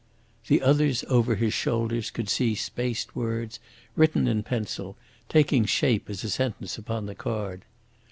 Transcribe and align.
The 0.47 0.63
others 0.63 1.05
over 1.09 1.35
his 1.35 1.53
shoulders 1.53 2.09
could 2.09 2.27
see 2.27 2.55
spaced 2.55 3.15
words, 3.15 3.59
written 3.95 4.27
in 4.27 4.41
pencil, 4.41 4.97
taking 5.29 5.63
shape 5.65 6.09
as 6.09 6.23
a 6.23 6.29
sentence 6.31 6.75
upon 6.75 7.05
the 7.05 7.13
card. 7.13 7.65